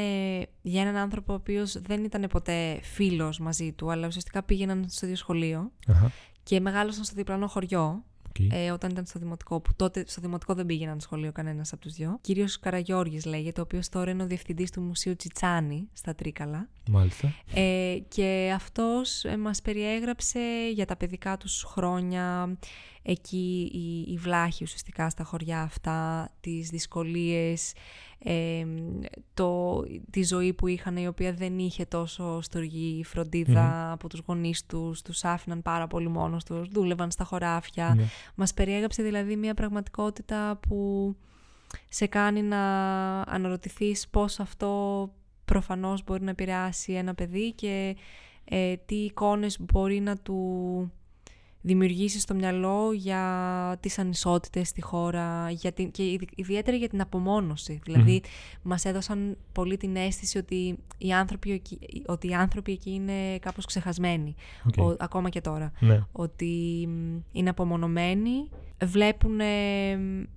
[0.63, 5.07] για έναν άνθρωπο ο οποίος δεν ήταν ποτέ φίλος μαζί του, αλλά ουσιαστικά πήγαιναν στο
[5.07, 5.71] ίδιο
[6.43, 8.05] και μεγάλωσαν στο διπλανό χωριό.
[8.51, 11.95] Ε, όταν ήταν στο δημοτικό, που τότε στο δημοτικό δεν πήγαιναν σχολείο κανένας από τους
[11.95, 12.19] δυο.
[12.21, 16.69] Κύριο Καραγιώργης λέγεται, ο οποίος τώρα είναι ο διευθυντής του Μουσείου Τσιτσάνη στα Τρίκαλα.
[16.91, 17.35] Μάλιστα.
[17.55, 22.57] Ε, και αυτός ε, μας περιέγραψε για τα παιδικά τους χρόνια,
[23.03, 27.73] εκεί η, η βλάχη ουσιαστικά στα χωριά αυτά, τις δυσκολίες,
[28.19, 28.65] ε,
[29.35, 33.05] το, τη ζωή που είχαν η οποία δεν είχε τόσο στοργή
[33.91, 37.97] από τους γονείς τους, τους άφηναν πάρα πολύ μόνος τους, δούλευαν στα χωράφια.
[37.97, 38.01] Mm.
[38.35, 41.17] Μας περιέγραψε δηλαδή μια πραγματικότητα που
[41.89, 42.61] σε κάνει να
[43.21, 45.11] αναρωτηθείς πώς αυτό
[45.45, 47.97] προφανώς μπορεί να επηρεάσει ένα παιδί και
[48.45, 50.91] ε, τι εικόνες μπορεί να του
[51.63, 57.81] δημιουργήσει στο μυαλό για τις ανισότητες στη χώρα για την, και ιδιαίτερα για την απομόνωση.
[57.85, 58.23] Δηλαδή,
[58.63, 61.63] μας έδωσαν πολύ την αίσθηση ότι οι άνθρωποι,
[62.07, 64.35] ότι οι άνθρωποι εκεί είναι κάπως ξεχασμένοι,
[64.99, 65.73] ακόμα και τώρα.
[65.79, 66.05] Ναι.
[66.13, 66.89] Ότι
[67.33, 68.49] είναι απομονωμένοι,
[68.85, 69.41] βλέπουν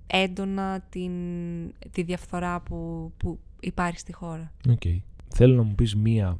[0.06, 1.12] έντονα την,
[1.90, 3.38] τη διαφθορά που, που
[3.68, 4.52] υπάρχει στη χώρα.
[4.68, 4.98] Okay.
[5.28, 6.38] Θέλω να μου πεις μία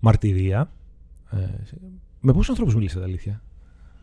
[0.00, 0.70] μαρτυρία.
[1.30, 1.36] Ε,
[2.20, 3.42] με πόσους ανθρώπους μιλήσατε αλήθεια;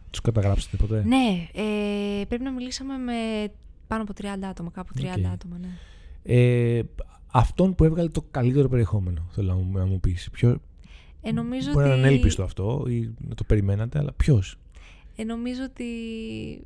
[0.10, 3.14] Τους καταγράψετε ποτέ; Ναι, ε, πρέπει να μιλήσαμε με
[3.88, 5.68] πάνω από 30 άτομα, κάπου 30 άτομα, ναι.
[6.24, 6.82] Ε,
[7.32, 10.30] αυτόν που έβγαλε το καλύτερο περιεχόμενο, θέλω να μου, να μου πεις.
[10.32, 10.62] Ποιο...
[11.22, 12.00] Ε, νομίζω Μπορεί ότι...
[12.00, 14.58] να είναι ελπιστό αυτό ή να το περιμένατε, αλλά ποιος;
[15.16, 15.86] Ε, νομίζω ότι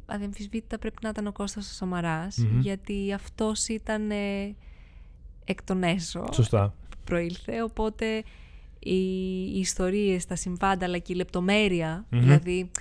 [0.06, 4.56] αδιαμφισβήτητα πρέπει να ήταν ο Κώστας ο σαμαρας γιατί αυτός ήταν ε,
[5.46, 6.24] εκ των έσω.
[6.32, 6.74] Σωστά.
[7.04, 8.24] Προήλθε, οπότε
[8.80, 9.00] οι,
[9.44, 12.72] οι ιστορίες, τα συμβάντα, αλλά και η λεπτομέρεια, δηλαδή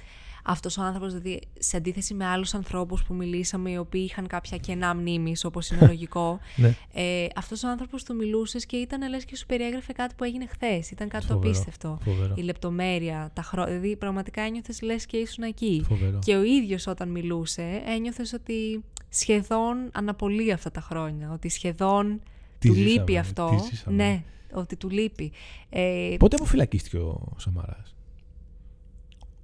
[0.45, 4.59] αυτός ο άνθρωπος, δηλαδή, σε αντίθεση με άλλους ανθρώπους που μιλήσαμε, οι οποίοι είχαν κάποια
[4.59, 6.75] κενά μνήμης, όπως είναι λογικό, ναι.
[6.93, 10.47] ε, αυτός ο άνθρωπος του μιλούσες και ήταν λες και σου περιέγραφε κάτι που έγινε
[10.47, 10.91] χθες.
[10.91, 11.99] Ήταν κάτι το απίστευτο.
[12.35, 15.87] Η λεπτομέρεια, τα χρόνια, δηλαδή πραγματικά ένιωθες λες και ήσουν εκεί.
[16.25, 22.21] Και ο ίδιος όταν μιλούσε, ένιωθες ότι σχεδόν αναπολύει αυτά τα χρόνια, ότι σχεδόν
[22.61, 23.51] του λείπει αυτό.
[23.87, 25.33] Ναι, ότι του λείπει.
[25.71, 27.95] Ε, Πότε αποφυλακίστηκε ο Σαμαράς;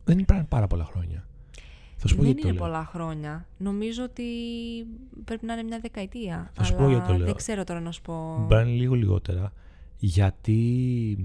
[0.05, 1.27] Δεν υπάρχουν πάρα πολλά χρόνια.
[1.97, 3.47] Θα σου πω δεν γιατί είναι πολλά χρόνια.
[3.59, 4.23] Νομίζω ότι
[5.25, 6.51] πρέπει να είναι μια δεκαετία.
[6.55, 7.27] Θα σου πω γιατί το λέω.
[7.27, 8.45] Δεν ξέρω τώρα να σου πω.
[8.49, 9.53] Μπαίνει λίγο λιγότερα.
[9.99, 11.19] Γιατί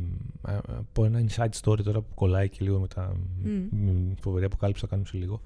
[0.65, 4.13] από ένα inside story τώρα που κολλάει και λίγο με τα mm.
[4.21, 5.41] φοβερή αποκάλυψη θα κάνουμε σε λίγο.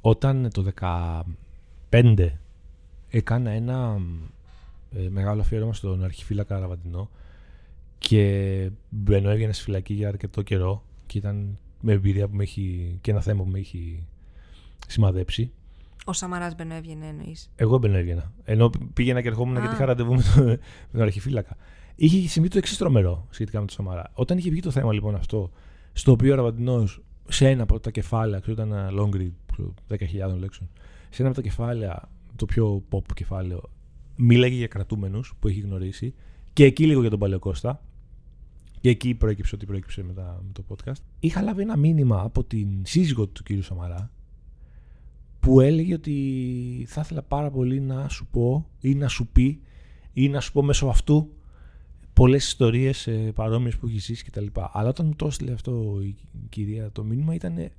[0.00, 0.64] Όταν το
[1.90, 2.28] 2015
[3.10, 4.43] έκανα ένα ε,
[5.10, 7.10] μεγάλο αφιέρωμα στον αρχιφύλακα Ραβαντινό
[7.98, 12.98] και μπαίνω έβγαινε στη φυλακή για αρκετό καιρό και ήταν με εμπειρία που με έχει
[13.00, 14.06] και ένα θέμα που με έχει
[14.86, 15.52] σημαδέψει.
[16.04, 18.32] Ο Σαμαράς μπαίνω έβγαινε εννοείς; Εγώ μπαίνω έβγαινα.
[18.44, 20.58] Ενώ πήγαινα και ερχόμουν γιατί είχα ραντεβού με, με
[20.92, 21.56] τον αρχιφύλακα.
[21.94, 24.10] Είχε συμβεί το εξής τρομερό σχετικά με τον Σαμαρά.
[24.14, 25.50] Όταν είχε βγει το θέμα λοιπόν αυτό,
[25.92, 29.30] στο οποίο ο Ραβαντινός σε ένα από τα κεφάλαια, ξέρω ήταν ένα long read
[29.88, 30.70] 10.000 λέξεων,
[31.10, 33.70] σε ένα από τα κεφάλαια, το πιο pop κεφάλαιο,
[34.16, 36.14] μίλαγε για κρατούμενους που έχει γνωρίσει
[36.52, 37.82] και εκεί λίγο για τον Παλαιοκώστα.
[38.80, 41.02] Και εκεί προέκυψε ότι προέκυψε με, με το podcast.
[41.20, 44.10] Είχα λάβει ένα μήνυμα από την σύζυγο του κύριου Σαμαρά
[45.40, 49.60] που έλεγε ότι θα ήθελα πάρα πολύ να σου πω ή να σου πει
[50.12, 51.30] ή να σου πω μέσω αυτού
[52.12, 54.46] πολλές ιστορίες ε, παρόμοιες που έχεις ζήσει κτλ.
[54.72, 56.16] Αλλά όταν μου το έστειλε αυτό η
[56.48, 57.70] κυρία το μήνυμα ήταν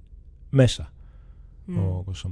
[0.49, 0.93] μέσα
[1.67, 1.73] mm.
[1.77, 2.31] ο Κώστας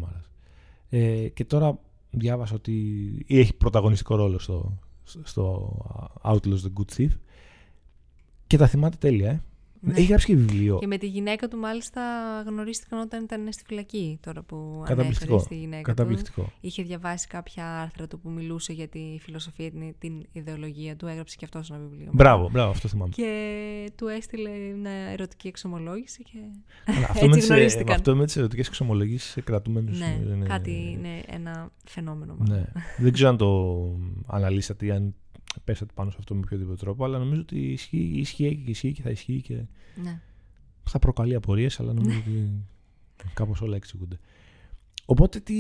[0.89, 1.80] Ε, και τώρα
[2.13, 5.78] διάβασα ότι έχει πρωταγωνιστικό ρόλο στο, στο
[6.23, 7.10] Outlaws the Good Thief
[8.47, 9.43] και τα θυμάται τέλεια, ε.
[9.86, 9.93] Ναι.
[9.93, 10.78] Έχει γράψει και βιβλίο.
[10.80, 12.02] Και με τη γυναίκα του, μάλιστα,
[12.46, 14.19] γνωρίστηκαν όταν ήταν στη φυλακή.
[14.22, 16.41] Τώρα που ανέφερες στη γυναίκα Καταπληκτικό.
[16.41, 16.52] του.
[16.60, 21.08] Είχε διαβάσει κάποια άρθρα του που μιλούσε για τη φιλοσοφία, την, την ιδεολογία του.
[21.08, 22.10] Έγραψε και αυτός ένα βιβλίο.
[22.13, 23.12] Μπράβο, μπράβο, αυτό θυμάμαι.
[23.15, 26.24] Και του έστειλε μια ερωτική εξομολόγηση.
[26.24, 26.38] Και
[27.10, 30.00] αυτό, έτσι με τις, αυτό με τις ερωτικές εξομολογήσεις σε κρατούμενους.
[30.00, 32.38] Ναι, είναι, κάτι είναι ένα φαινόμενο.
[32.39, 32.63] Ναι.
[32.98, 33.82] Δεν ξέρω αν το
[34.28, 35.15] αναλύσατε ή αν
[35.60, 39.02] πέσατε πάνω σε αυτό με οποιοδήποτε τρόπο, αλλά νομίζω ότι ισχύει, ισχύει και ισχύει και
[39.02, 39.66] θα ισχύει και
[40.04, 40.22] ναι.
[40.84, 42.52] θα προκαλεί απορίες, αλλά νομίζω ότι
[43.34, 44.20] κάπως όλα εξηγούνται.
[45.06, 45.56] Οπότε, τι,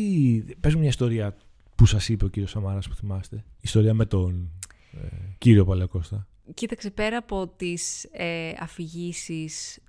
[0.59, 1.37] πες μου μια ιστορία
[1.75, 3.43] που σας είπε ο κύριος Σαμάρας που θυμάστε.
[3.61, 4.51] Ιστορία με τον
[4.91, 6.27] ε, κύριο Παλαιοκώστα.
[6.53, 9.79] Κοίταξε, πέρα από τις ε, αφηγήσεις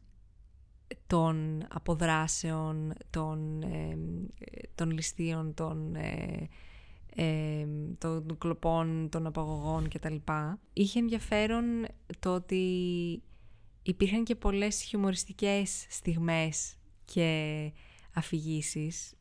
[1.06, 3.96] των αποδράσεων, των, ε,
[4.74, 5.96] των ληστείων, των
[7.14, 7.66] ε, ε,
[7.98, 10.16] των κλοπών, των απαγωγών κτλ.
[10.72, 11.64] Είχε ενδιαφέρον
[12.18, 12.62] το ότι
[13.82, 17.72] υπήρχαν και πολλές χιουμοριστικές στιγμές και
[18.14, 19.14] αφηγήσεις.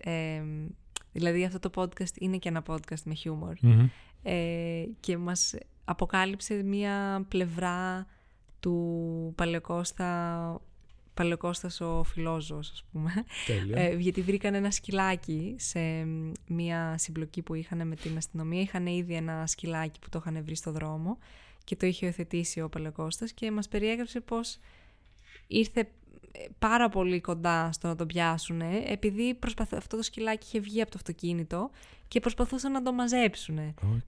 [1.11, 3.55] δηλαδή αυτό το podcast είναι και ένα podcast με χιούμορ
[4.23, 8.05] ε, και μας αποκάλυψε μία πλευρά
[8.59, 10.61] του Παλαιοκώστα
[11.13, 13.11] Παλαιοκώστας ο Φιλόζωος, ας πούμε.
[13.73, 15.79] Ε, γιατί βρήκαν ένα σκυλάκι σε
[16.47, 18.61] μια συμπλοκή που είχαν με την αστυνομία.
[18.61, 21.17] Είχαν ήδη ένα σκυλάκι που το είχαν βρει στο δρόμο
[21.63, 24.59] και το είχε υιοθετήσει ο Παλαιοκώστας και μας περιέγραψε πώς
[25.47, 25.87] ήρθε
[26.59, 30.97] πάρα πολύ κοντά στο να τον πιάσουν επειδή αυτό το σκυλάκι είχε βγει από το
[30.97, 31.69] αυτοκίνητο
[32.07, 33.59] και προσπαθούσαν να το μαζέψουν.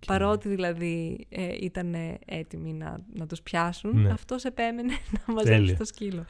[0.08, 4.10] Παρότι δηλαδή ε, ήταν έτοιμοι να, να τους πιάσουν, ναι.
[4.10, 4.94] αυτός επέμενε
[5.28, 6.26] να μαζέψει το σκύλο.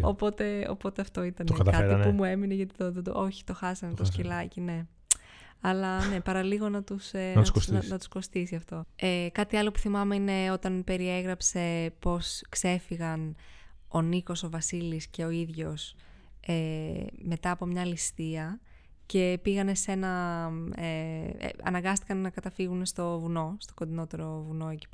[0.00, 4.04] Οπότε, οπότε αυτό ήταν κάτι που μου έμεινε γιατί το, το, όχι το χάσανε το,
[4.04, 4.86] σκυλάκι, ναι.
[5.60, 8.84] Αλλά ναι, παραλίγο να τους, ε, να, τους να, να τους κοστίσει αυτό.
[8.96, 13.36] Ε, κάτι άλλο που θυμάμαι είναι όταν περιέγραψε πώς ξέφυγαν
[13.88, 15.94] ο Νίκος, ο Βασίλης και ο ίδιος
[16.40, 18.60] ε, μετά από μια ληστεία
[19.06, 20.50] και πήγανε σε ένα...
[20.76, 20.84] Ε,
[21.38, 24.86] ε, αναγκάστηκαν να καταφύγουν στο βουνό, στο κοντινότερο βουνό εκεί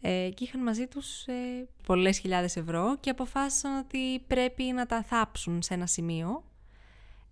[0.00, 5.02] ε, και είχαν μαζί τους ε, πολλές χιλιάδες ευρώ και αποφάσισαν ότι πρέπει να τα
[5.02, 6.44] θάψουν σε ένα σημείο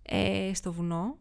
[0.01, 1.17] ε, στο βουνό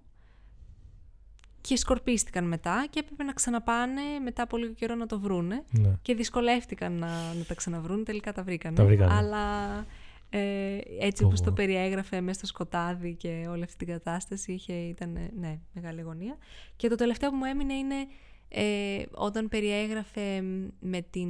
[1.67, 5.93] και σκορπίστηκαν μετά και έπρεπε να ξαναπάνε μετά από λίγο καιρό να το βρούνε ναι.
[6.03, 8.77] και δυσκολεύτηκαν να, να τα ξαναβρούν, τελικά τα βρήκανε.
[8.77, 9.13] Τα βρήκανε.
[9.13, 9.77] Αλλά
[10.31, 15.31] ε, έτσι όπως το περιέγραφε μέσα στο σκοτάδι και όλη αυτή την κατάσταση είχε, ήταν
[15.41, 16.37] ναι, μεγάλη αγωνία.
[16.77, 17.97] Και το τελευταίο που μου έμεινε είναι
[18.49, 20.43] ε, όταν περιέγραφε
[20.81, 21.29] με την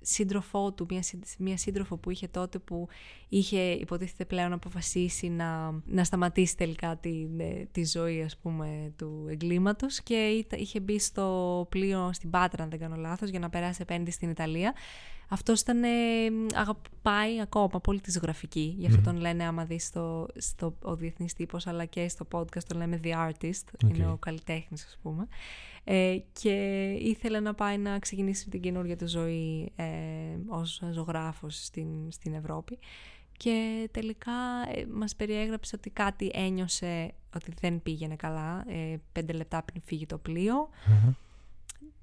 [0.00, 1.02] σύντροφό του, μια,
[1.38, 2.88] μια σύντροφο που είχε τότε που
[3.28, 7.26] είχε υποτίθεται πλέον αποφασίσει να, να σταματήσει τελικά τη,
[7.72, 12.78] τη ζωή ας πούμε του εγκλήματος και είχε μπει στο πλοίο στην Πάτρα αν δεν
[12.78, 14.74] κάνω λάθος για να περάσει επένδυση στην Ιταλία
[15.28, 15.88] αυτός ήταν, ε,
[16.54, 18.74] αγαπάει ακόμα πολύ τη ζωγραφική.
[18.78, 22.62] Γι' αυτό τον λένε, άμα δεις στο, στο, ο διεθνής τύπος, αλλά και στο podcast
[22.66, 23.88] τον λέμε The Artist.
[23.90, 25.28] Είναι ο καλλιτέχνης, ας πούμε.
[25.90, 26.50] Ε, και
[27.00, 29.84] ήθελε να πάει να ξεκινήσει την καινούργια του ζωή ε,
[30.46, 32.78] ως ζωγράφος στην, στην Ευρώπη.
[33.36, 34.32] Και τελικά
[34.74, 40.06] ε, μας περιέγραψε ότι κάτι ένιωσε ότι δεν πήγαινε καλά ε, πέντε λεπτά πριν φύγει
[40.06, 40.68] το πλοιο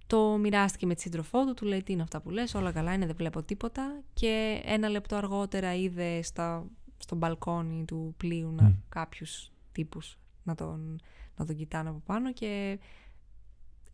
[0.07, 2.93] το μοιράστηκε με τη σύντροφό του, του λέει τι είναι αυτά που λες, όλα καλά
[2.93, 6.65] είναι, δεν βλέπω τίποτα και ένα λεπτό αργότερα είδε στα,
[6.97, 8.75] στο μπαλκόνι του πλοίου να, mm.
[8.89, 11.01] κάποιους τύπους να τον,
[11.35, 12.79] να τον κοιτάνε από πάνω και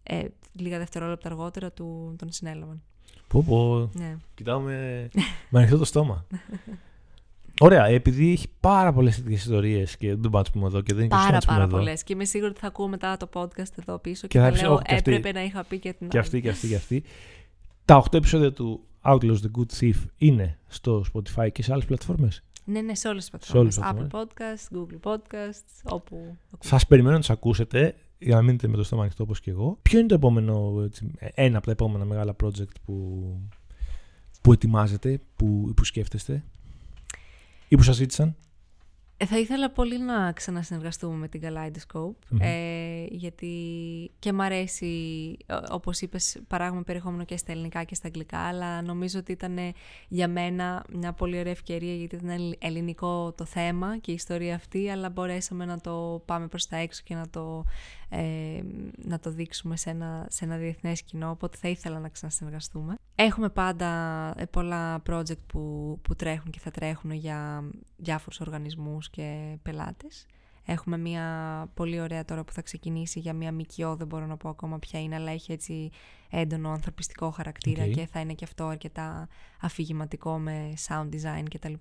[0.04, 2.82] ε, λίγα δευτερόλεπτα αργότερα του, τον συνέλαβαν.
[3.28, 4.18] Πω πω, ναι.
[4.36, 5.10] κοιτάω με,
[5.50, 6.26] με ανοιχτό το στόμα.
[7.60, 11.04] Ωραία, επειδή έχει πάρα πολλές τέτοιες ιστορίες και δεν μπορούμε να πούμε εδώ και δεν
[11.04, 12.04] είναι Πάρα, πάρα πολλές.
[12.04, 14.62] Και είμαι σίγουρη ότι θα ακούω μετά το podcast εδώ πίσω και, και θα, θα
[14.62, 17.04] λέω και έπρεπε να είχα πει και την Και αυτή και αυτή και αυτή.
[17.86, 22.44] Τα 8 επεισόδια του Outlaws The Good Thief είναι στο Spotify και σε άλλες πλατφόρμες;
[22.66, 23.80] Ναι, ναι, σε όλες τις πλατφόρμες.
[23.82, 26.38] Apple Podcasts, Google Podcasts, όπου.
[26.60, 29.78] Σας περιμένω να τους ακούσετε για να μείνετε με το στόμα ανοιχτό όπως και εγώ.
[29.82, 33.26] Ποιο είναι το επόμενο, έτσι, ένα από τα επόμενα μεγάλα project που,
[34.42, 36.44] που ετοιμάζετε, που, που σκέφτεστε
[37.68, 38.36] ή που σας ζήτησαν;
[39.18, 43.56] Ε, θα ήθελα πολύ να ξανασυνεργαστούμε με την Kaleidoscope, ε, γιατί
[44.20, 45.38] και μ' αρέσει,
[45.70, 49.58] όπως είπες, παράγουμε περιεχόμενο και στα ελληνικά και στα αγγλικά, αλλά νομίζω ότι ήταν
[50.08, 54.90] για μένα μια πολύ ωραία ευκαιρία, γιατί ήταν ελληνικό το θέμα και η ιστορία αυτή,
[54.90, 57.66] αλλά μπορέσαμε να το πάμε προς τα έξω και να το,
[58.14, 58.62] ε,
[59.06, 62.96] να το δείξουμε σε ένα, σε ένα διεθνές κοινό, οπότε θα ήθελα να ξανασυνεργαστούμε.
[63.16, 63.90] Έχουμε πάντα
[64.38, 67.64] ε, πολλά project που, που τρέχουν και θα τρέχουν για
[67.98, 70.26] διάφορους οργανισμούς και πελάτες.
[70.66, 71.26] Έχουμε μια
[71.74, 75.02] πολύ ωραία τώρα που θα ξεκινήσει για μια μικιό, δεν μπορώ να πω ακόμα ποια
[75.02, 75.90] είναι, αλλά έχει έτσι
[76.30, 79.28] έντονο ανθρωπιστικό χαρακτήρα και θα είναι και αυτό αρκετά
[79.62, 81.74] αφηγηματικό με sound design κτλ.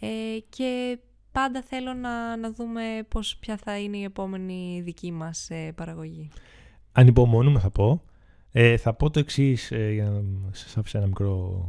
[0.00, 0.98] Ε, και
[1.40, 6.28] πάντα θέλω να, να δούμε πώς, ποια θα είναι η επόμενη δική μας ε, παραγωγή.
[6.92, 8.02] Ανυπομονούμε θα πω.
[8.52, 11.68] Ε, θα πω το εξής ε, για να σας αφήσω ένα μικρό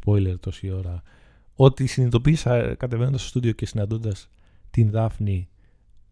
[0.00, 1.02] spoiler τόση ώρα.
[1.54, 4.30] Ότι συνειδητοποίησα κατεβαίνοντας στο στούντιο και συναντώντας
[4.70, 5.48] την Δάφνη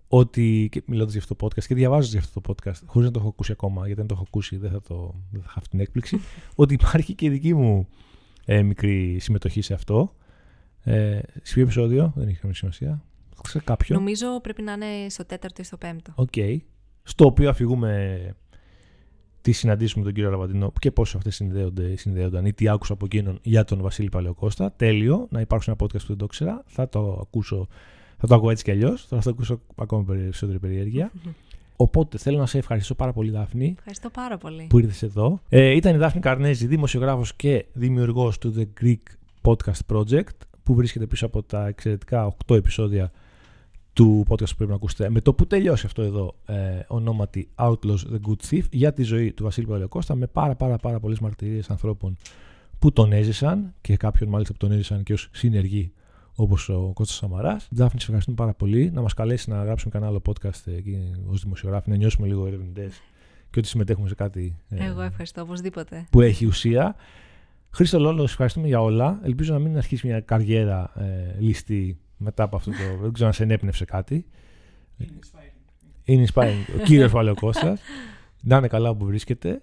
[0.09, 3.19] ότι, μιλώντας για αυτό το podcast και διαβάζοντας για αυτό το podcast, χωρίς να το
[3.19, 5.81] έχω ακούσει ακόμα, γιατί δεν το έχω ακούσει, δεν θα, το, δεν θα έχω την
[5.81, 6.21] έκπληξη,
[6.55, 7.89] ότι υπάρχει και δική μου
[8.45, 10.15] ε, μικρή συμμετοχή σε αυτό.
[10.89, 13.03] Ε, σε ποιο επεισόδιο, δεν έχει καμία σημασία.
[13.43, 13.97] Σε κάποιο.
[13.97, 16.13] Νομίζω πρέπει να είναι στο τέταρτο ή στο πέμπτο.
[16.15, 16.29] OK.
[16.37, 16.57] Okay.
[17.03, 18.19] Στο οποίο αφηγούμε
[19.41, 23.39] τι συναντήσουμε τον κύριο Ραβαντινό και πώς αυτές συνδέονται, συνδέονταν ή τι άκουσα από εκείνον
[23.43, 24.73] για τον Βασίλη Παλαιοκώστα.
[24.73, 25.27] Τέλειο.
[25.31, 26.63] Να υπάρξει ένα podcast που δεν το ήξερα.
[26.67, 27.69] Θα το ακούσω.
[28.17, 29.07] Θα το ακούω έτσι κι αλλιώς.
[29.07, 31.13] Θα το ακούσω ακόμα περισσότερη περιέργεια.
[31.77, 33.75] Οπότε θέλω να σε ευχαριστήσω πάρα πολύ, Δάφνη.
[33.79, 34.67] Ευχαριστώ πάρα πολύ.
[34.69, 35.41] Που ήρθες εδώ.
[35.49, 39.03] Ε, ήταν η Δάφνη Καρνέζη, δημοσιογράφος και δημιουργός του The Greek
[39.43, 43.11] Podcast Project, που βρίσκεται πίσω από τα εξαιρετικά 8 επεισόδια
[43.93, 45.11] του podcast που πρέπει να ακούσετε.
[45.11, 49.33] Με το που τελειώσει αυτό εδώ, ε, ονόματι Outlaws The Good Thief, για τη ζωή
[49.33, 52.17] του Βασίλη Παλαιοκώστα, με πάρα πάρα πάρα πολλές μαρτυρίες ανθρώπων
[52.79, 55.93] που τον έζησαν και κάποιον μάλιστα που τον έζησαν και ως συνεργοί
[56.35, 57.69] όπως ο Κώστας Σαμαράς.
[57.71, 58.91] Δάφνη, σε ευχαριστούμε πάρα πολύ.
[58.95, 60.99] Να μας καλέσει να γράψουμε κανένα άλλο podcast εκεί
[61.31, 63.01] ως δημοσιογράφοι, να νιώσουμε λίγο ερευνητές
[63.51, 66.07] και ότι συμμετέχουμε σε κάτι ε, Εγώ ευχαριστώ, οπωσδήποτε.
[66.11, 66.97] που έχει ουσία.
[67.77, 69.21] Χρήστο Λόλος, ευχαριστούμε για όλα.
[69.23, 72.77] Ελπίζω να μην αρχίσει μια καριέρα ε, ληστή μετά από αυτό το.
[73.03, 74.27] δεν ξέρω αν σε ενέπνευσε κάτι.
[76.05, 76.81] Είναι inspiring.
[76.81, 77.79] Ο κύριος Βαλαιοκώστα.
[78.43, 79.63] Να είναι καλά όπου βρίσκεται.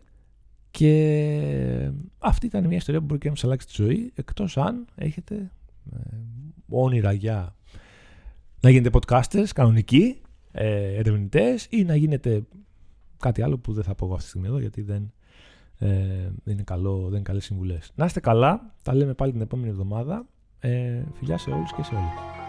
[0.72, 4.86] Και αυτή ήταν μια ιστορία που μπορεί και να σα αλλάξει τη ζωή, εκτός αν
[4.96, 5.52] έχετε
[5.94, 5.98] ε,
[6.70, 7.56] όνειρα για
[8.62, 10.22] να γίνετε podcasters κανονικοί,
[10.52, 12.44] ε, ερευνητές ή να γίνετε
[13.18, 15.12] κάτι άλλο που δεν θα πω εγώ αυτή τη στιγμή εδώ γιατί δεν,
[15.78, 15.88] ε,
[16.44, 17.92] δεν είναι, καλό, δεν είναι καλές συμβουλές.
[17.96, 20.26] Να είστε καλά, τα λέμε πάλι την επόμενη εβδομάδα.
[20.60, 22.43] Ε, φιλιά σε όλους και σε όλες.